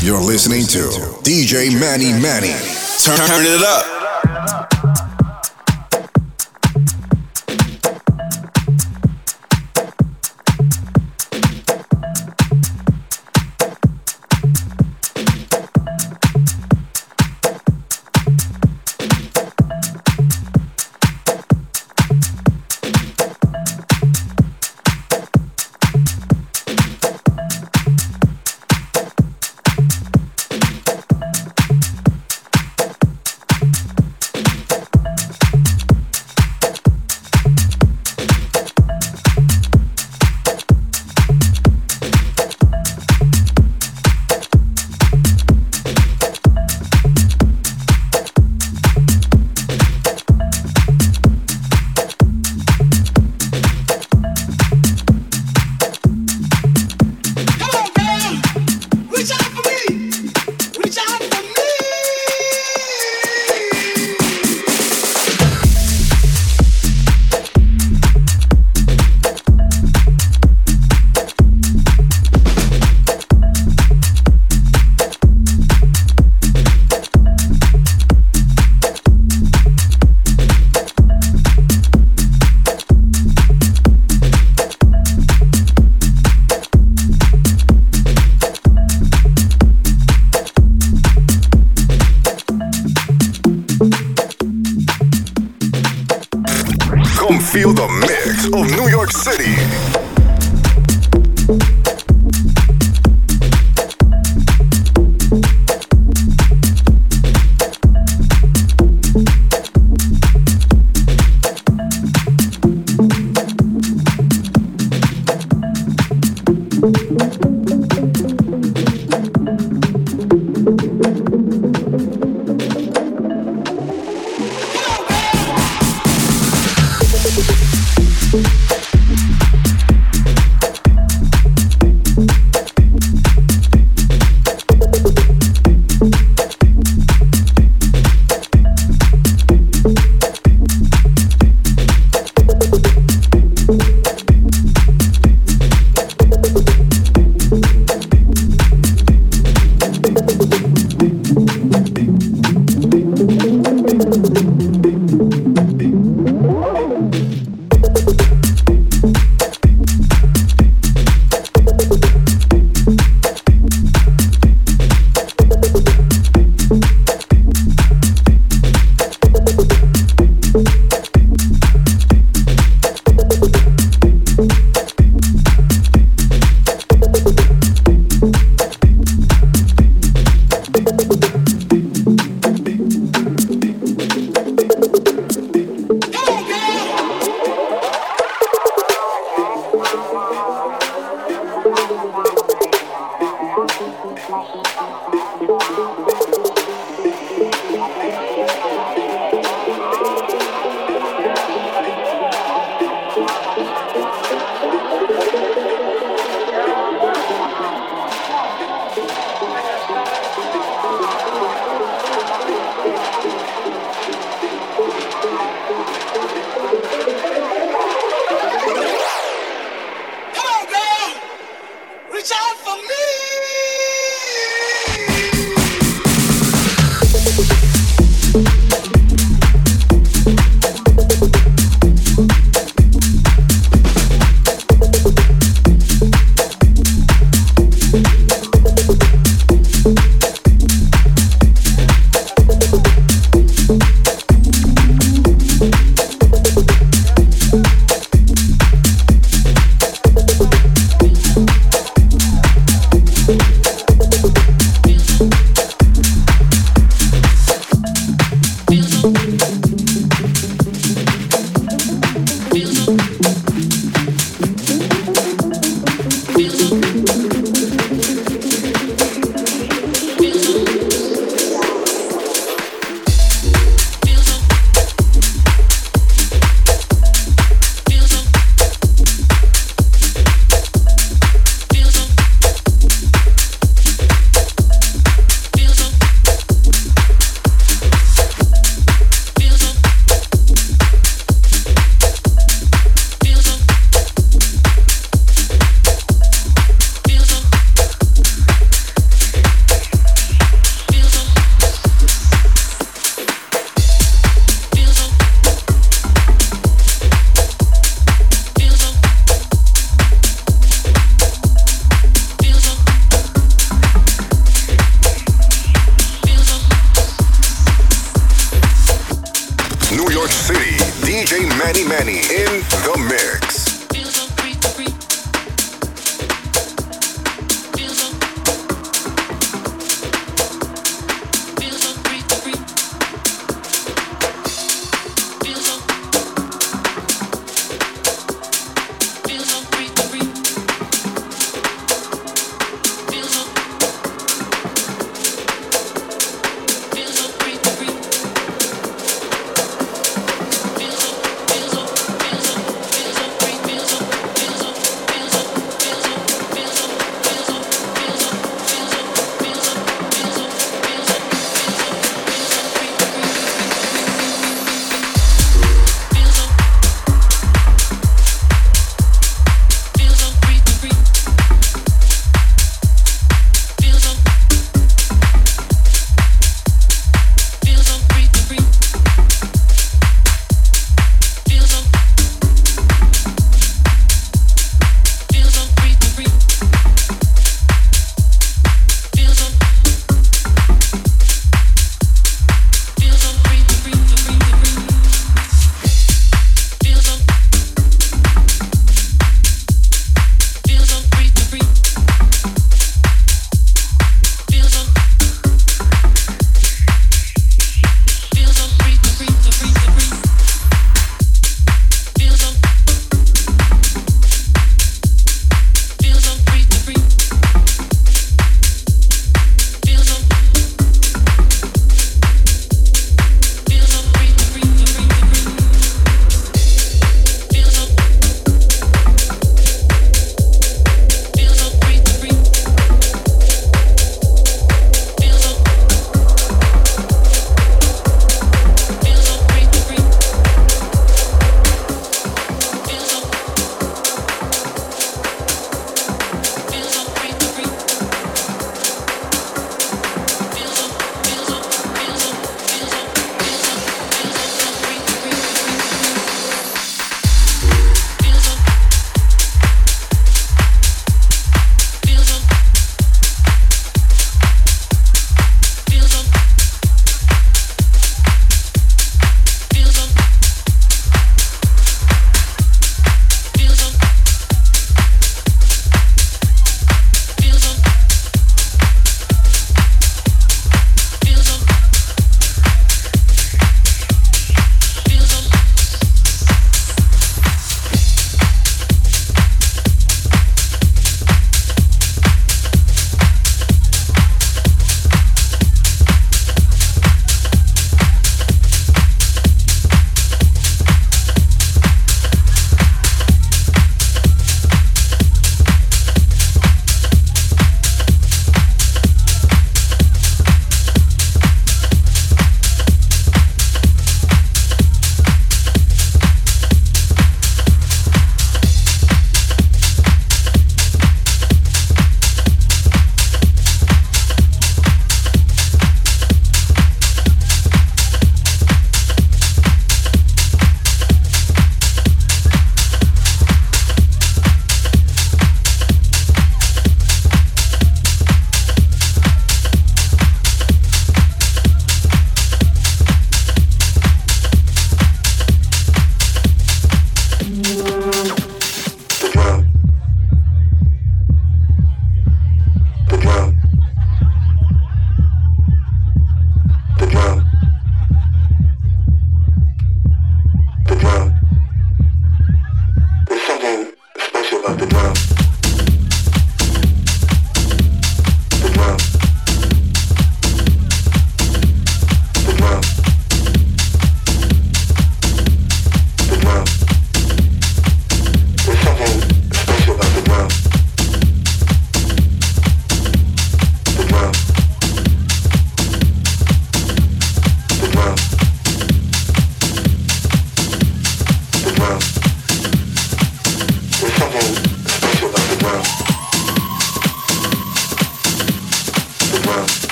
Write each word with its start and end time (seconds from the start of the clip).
You're 0.00 0.20
listening 0.20 0.62
to 0.68 0.78
DJ 1.24 1.72
Manny 1.74 2.12
Manny. 2.12 2.54
Turn, 3.02 3.44
it 3.44 3.62
up. 3.64 4.77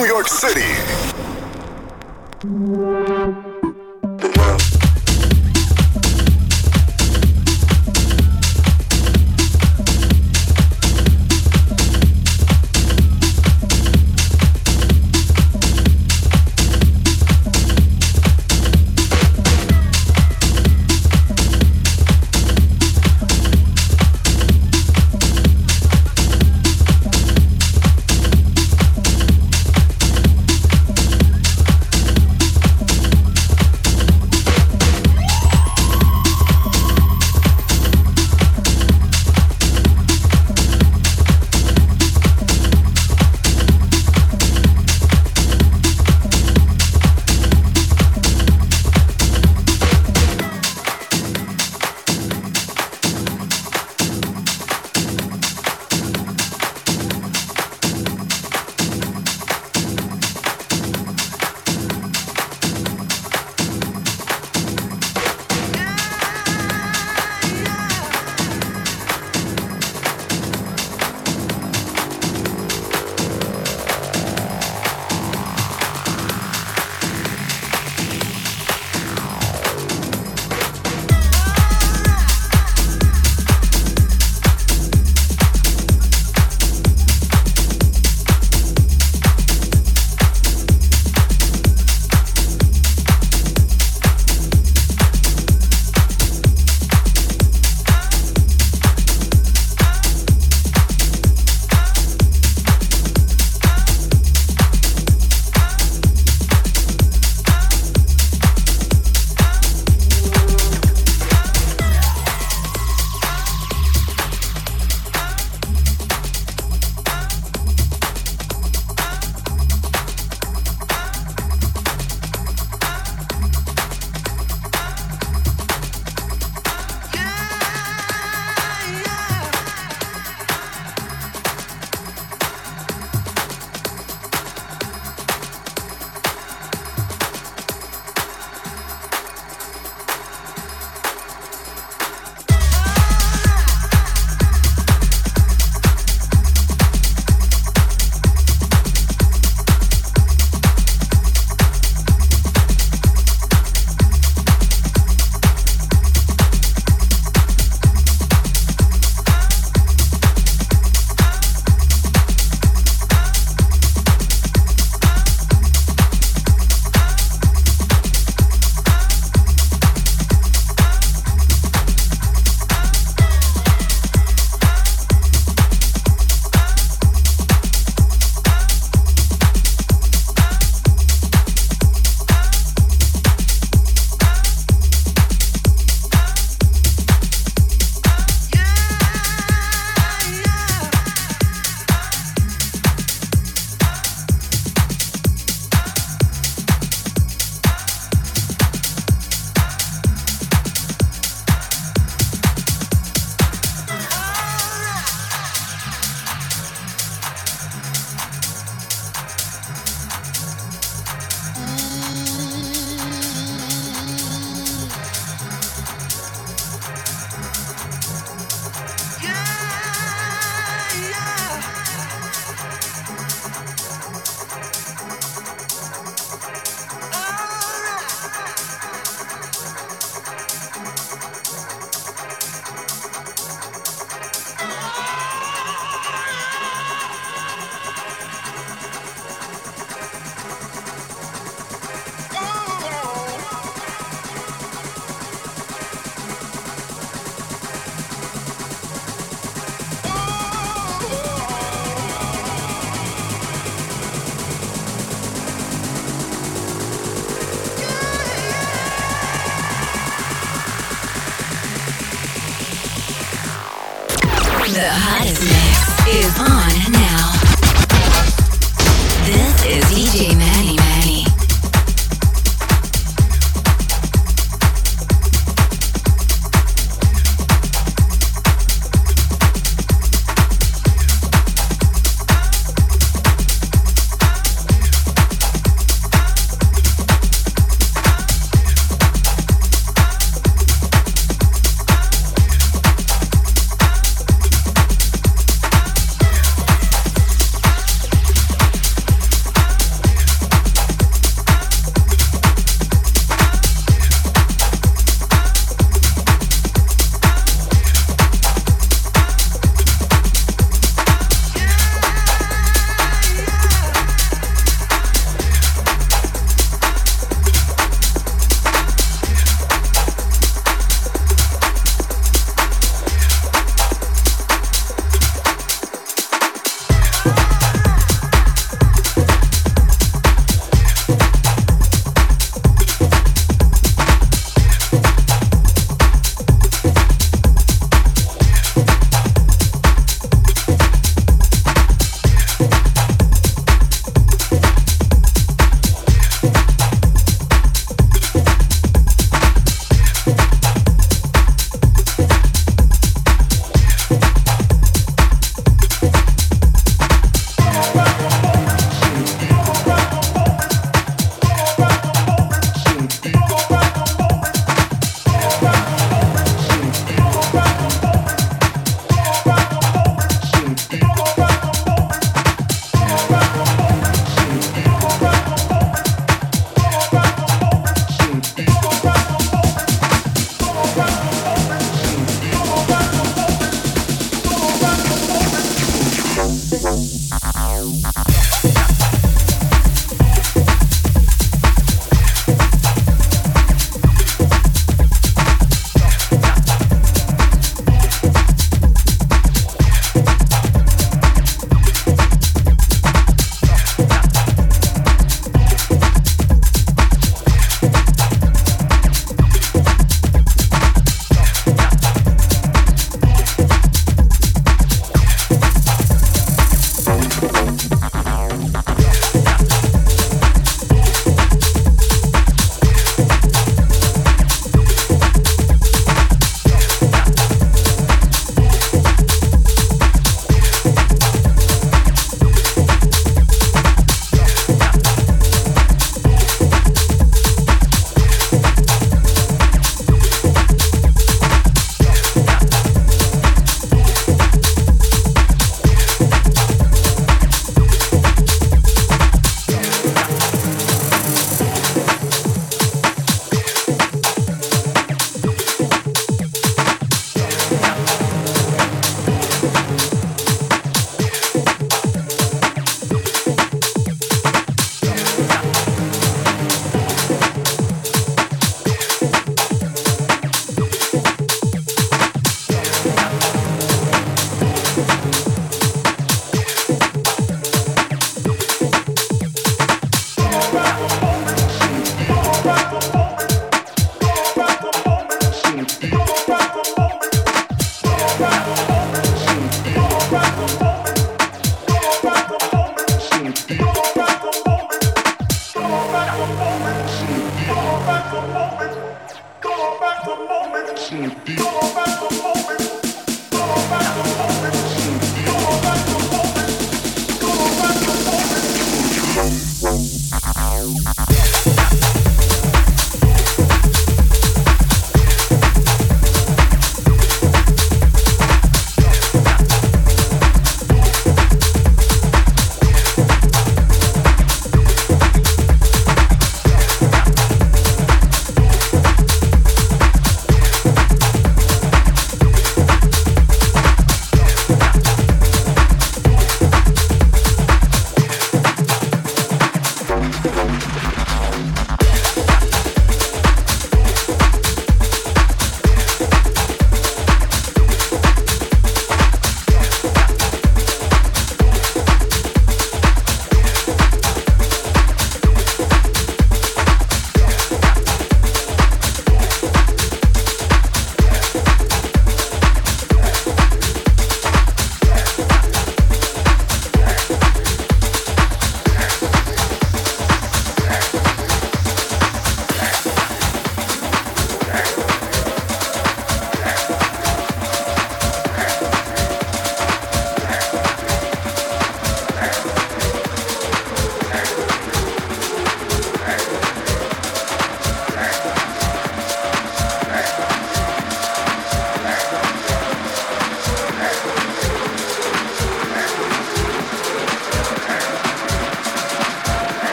New 0.00 0.06
York 0.06 0.28
City. 0.28 0.99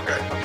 Okay. 0.00 0.39